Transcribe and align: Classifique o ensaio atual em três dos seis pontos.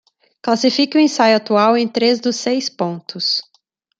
Classifique 0.41 0.97
o 0.97 0.99
ensaio 0.99 1.37
atual 1.37 1.77
em 1.77 1.87
três 1.87 2.19
dos 2.19 2.35
seis 2.35 2.67
pontos. 2.69 3.39